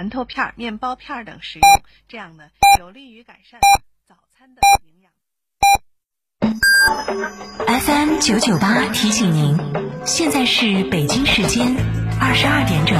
[0.00, 1.68] 馒头片、面包片等食用，
[2.08, 2.44] 这样呢
[2.78, 3.60] 有利于改善
[4.08, 5.12] 早餐的营养。
[7.80, 9.58] FM 九九八提醒您，
[10.06, 11.76] 现在是北京时间
[12.18, 12.96] 二十二点整。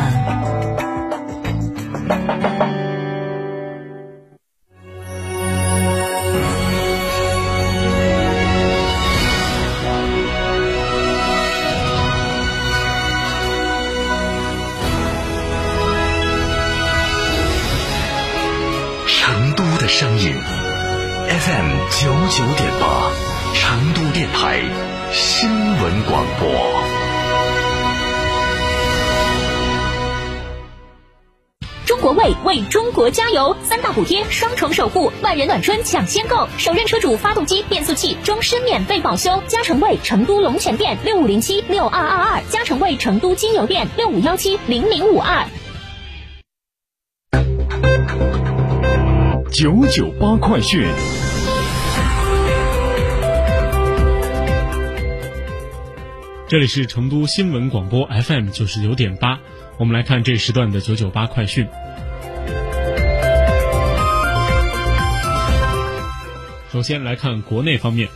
[21.30, 23.12] FM 九九点八，
[23.54, 24.64] 成都电台
[25.12, 26.50] 新闻广播。
[31.86, 39.40] 中国卫为中国加油，三大补贴，双重守护，万人暖春抢先购，首任车主发动机、变速器终身免费保修。
[39.46, 45.46] 嘉诚卫成都龙泉店六五零七六二二二，嘉诚卫成都金牛店六五幺七零零五二。
[49.50, 50.86] 九九八快讯，
[56.46, 59.40] 这里是成都新闻广播 FM 九十九点八，
[59.76, 61.66] 我们来看这时段的九九八快讯。
[66.72, 68.08] 首先来看国内方面，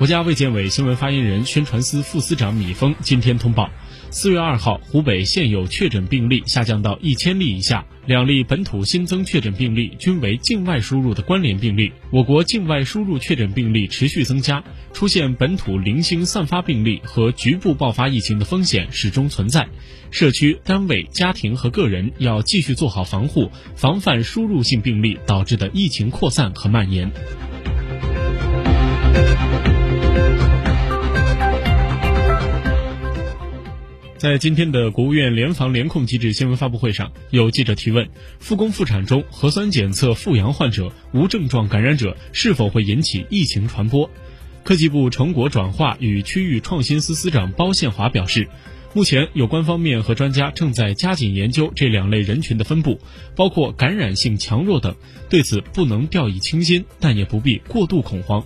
[0.00, 3.68] 国家卫健委新闻发言人、宣传司副司长米峰今天通报。
[4.08, 11.92] 四月二号，湖北现有确诊病例下降到一千例以下，两例本土新增确诊病例均为境外输入的关联病例。
[12.10, 19.68] 我国境外输入确诊病例持续增加，出现本土零星散发病例和局部爆发疫情的风险始终存在。
[20.10, 27.12] 社区、单位、家庭和个人要继续做好防护，防范输入性病例导致的疫情扩散和蔓延。
[34.16, 38.06] 在今天的国务院联防联控机制新闻发布会上，有记者提问：
[38.38, 44.10] 复工复产中核酸检测复阳患者、无症状感染者是否会引起疫情传播？
[44.62, 48.46] 科技部成果转化与区域创新司司长包宪华表示，
[48.92, 53.00] 目前有关方面和专家正在加紧研究这两类人群的分布，
[53.34, 54.94] 包括感染性强弱等，
[55.30, 58.44] 对此不能掉以轻心，但也不必过度恐慌。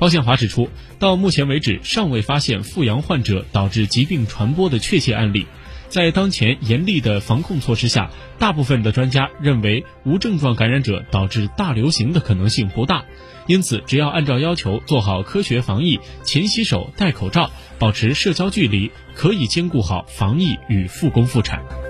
[0.00, 5.46] 包建华指出，到目前为止，尚未发现复阳患者导致疾病传播的确切案例。
[5.90, 13.04] 在当前严厉的防控措施下，大部分的专家认为无症状感染者导致大流行的可能性不大。
[13.46, 21.89] 因此，只要按照要求做好科学防疫，勤洗手、戴口罩、保持社交距离，可以兼顾好防疫与复工复产。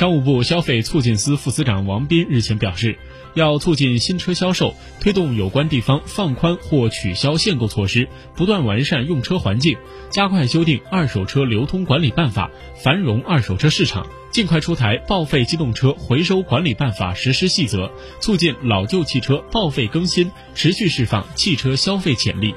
[0.00, 2.98] 商务部消费促进司副司长王斌日前表示，
[3.34, 9.76] 要促进新车销售，推动有关地方放宽或取消限购措施，不断完善用车环境，
[10.08, 12.50] 加快修订《二手车流通管理办法》，
[12.82, 17.84] 繁荣二手车市场，尽快出台《报废机动车回收管理办法实施细则》，
[18.20, 22.54] 促进老旧汽车报废更新，持续释放汽车消费潜力。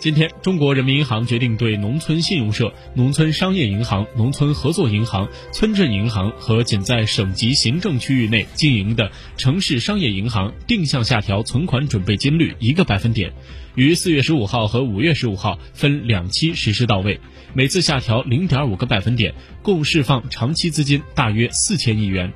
[0.00, 13.32] 今天，中国人民银行决定对农村信用社、农村商业银行、农村合作银行、村镇银行和仅在省级行政区域内经营的城市商业银行定向下调存款准备金率一个百分点，
[13.74, 17.18] 于四月十五号和五月十五号分两期实施到位，
[17.52, 22.32] 每次下调零点五个百分点，共释放长期资金大约四千亿元。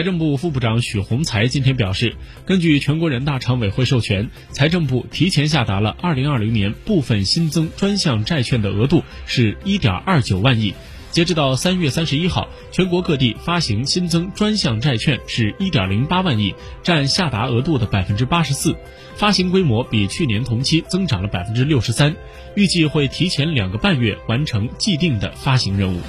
[0.00, 2.16] 财政部副部长许宏才今天表示，
[2.46, 10.72] 根据全国人大常委会授权，财政部提前下达了2020年部分新增专项债券的额度是1.29万亿。
[11.10, 18.74] 截止到3月31号，全国各地发行新增专项债券是1.08万亿，占下达额度的84%，
[19.16, 22.14] 发行规模比去年同期增长了63%，
[22.54, 26.00] 预计会提前两个半月完成既定的发行任务。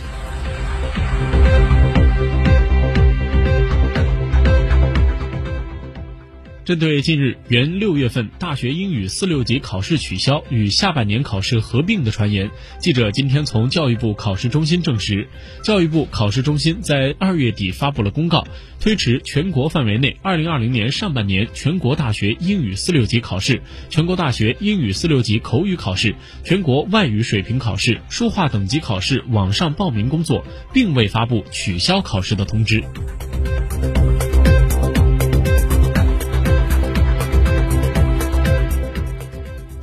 [6.72, 15.28] 针对近日原六月份大学英语四六级考试取消与下半年考试合并的传言，记者今天从教育部考试中心证实，
[15.66, 18.48] 教育部考试中心在二月底发布了公告，
[18.80, 26.16] 推迟全国范围内二零二零年上半年全国大学英语四六级考试、全国大学英语四六级口语考试、
[26.46, 32.82] 全国外语水平考试、书画等级考试网上报名工作，并未发布取消考试的通知。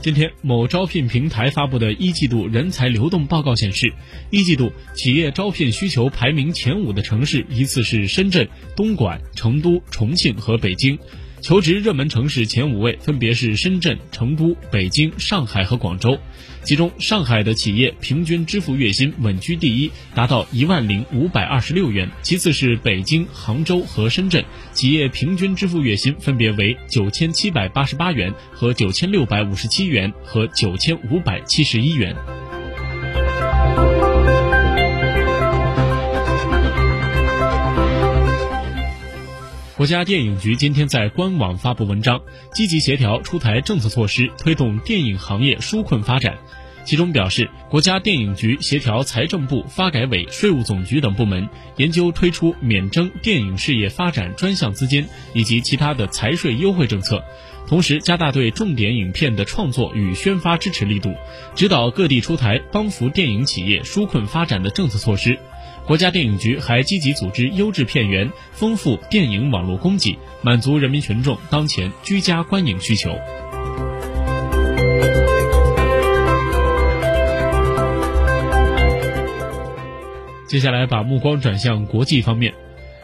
[0.00, 3.93] 今天，某招聘平台发布的一季度人才流动报告显示，
[4.31, 10.97] 一季度企业招聘需求排名前五的城市依次是深圳、东莞、成都、重庆和北京。
[11.40, 16.19] 求职热门城市前五位分别是深圳、成都、北京、上海和广州，
[16.64, 32.14] 其中上海的企业平均支付月薪稳居第一，达到一万零五百二十六元；其次是北京、杭州和深圳，企业平均支付月薪分别为九千七百八十八元和九千六百五十七元和九千五百七十一元。
[39.79, 42.21] 国家电影局今天在官网发布文章，
[42.53, 46.37] 积极协调出台政策措施，推动电影行业纾困发展。
[46.85, 57.23] 其中表示，国家电影局协调财政部、发改委、税务总局等部门，研究推出免征电影事业发展专项资金以及其他的财税优惠政策，
[57.69, 61.15] 同时加大对重点影片的创作与宣发支持力度，
[61.55, 65.39] 指导各地出台帮扶电影企业纾困发展的政策措施。
[65.88, 73.08] 国家电影局还积极组织优质片源，丰富电影网络供给，满足人民群众当前居家观影需求。
[80.46, 82.52] 接下来把目光转向国际方面。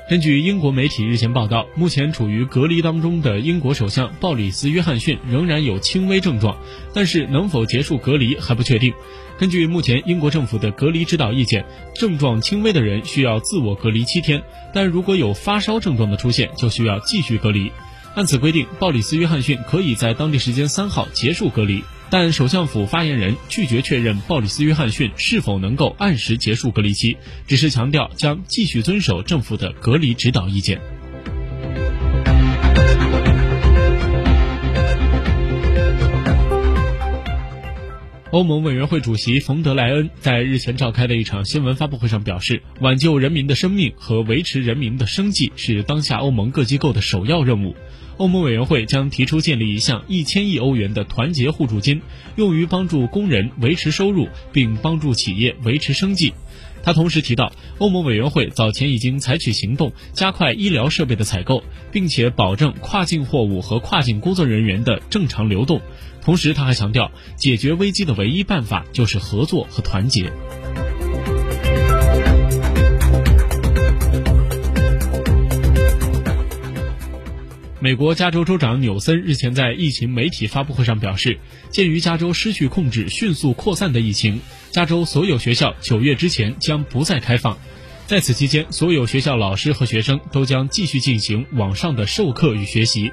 [0.06, 6.58] 根据英国媒体日前报道，目前处于隔离当中的英国首相鲍里斯·约翰逊仍然有轻微症状，
[6.92, 8.92] 但是能否结束隔离还不确定。
[9.38, 11.64] 根据目前英国政府的隔离指导意见，
[11.94, 14.42] 症状轻微的人需要自我隔离七天，
[14.74, 17.72] 但如果有发烧症状的出现，就需要继续隔离。
[18.14, 21.82] 按此规定，鲍里斯·约翰逊可以在当地时间三号结束隔离。
[22.16, 27.16] 但首相府发言人拒绝确认鲍里斯·约翰逊是否能够按时结束隔离期，
[27.48, 30.80] 只是强调将继续遵守政府的隔离指导意见。
[38.34, 47.76] 欧盟委员会主席冯德莱恩在日前召开的一场新闻发布会上表示，挽救人民的生命和维持人民的生计是当下欧盟各机构的首要任务。
[48.16, 52.02] 欧盟委员会将提出建立一项一千亿欧元的团结互助金，
[52.34, 56.34] 用于帮助工人维持收入，并帮助企业维持生计。
[56.84, 65.80] 他同时提到，欧盟委员会早前已经采取行动，加快医疗设备的采购，并且保证跨境货物和跨境工作人员的正常流动。
[66.20, 70.30] 同时，他还强调，解决危机的唯一办法就是合作和团结。
[77.84, 81.38] 美国加州州长纽森日前在疫情媒体发布会上表示，
[81.68, 84.40] 鉴于加州失去控制、迅速扩散的疫情，
[84.70, 87.58] 加州所有学校九月之前将不再开放。
[88.06, 93.12] 在此期间，所有学校老师和学生都将继续进行网上的授课与学习。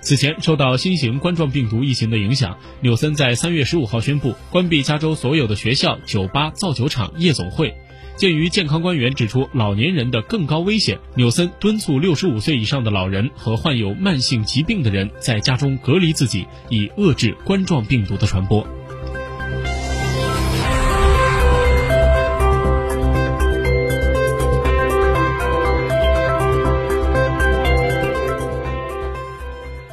[0.00, 7.72] 此前，受到新型冠状病毒疫情的影响，纽森在三月十五号宣布关闭加州所有的学校、酒吧、造酒厂、夜总会。
[8.18, 18.66] 鉴于健康官员指出老年人的更高危险，纽森敦促六十五岁以上的老人和患有慢性疾病的人在家中隔离自己，以遏制冠状病毒的传播。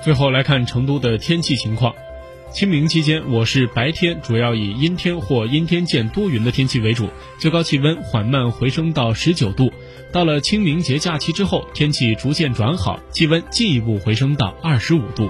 [0.04, 1.94] 最后来看成都的天气情况。
[2.56, 9.74] 清明期间，我市白天主要以阴天或阴天见多云的天气为主，最高气温缓慢回升到十九度。
[10.10, 15.30] 到了清明节假期之后，天气逐渐转好，气温进一步回升到二十五度。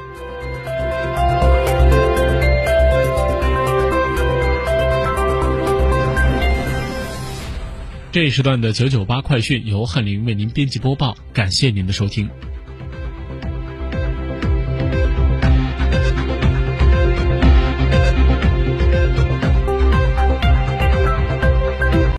[8.12, 12.30] 这一时段的九九八快讯由翰林为您编辑播报，感谢您的收听。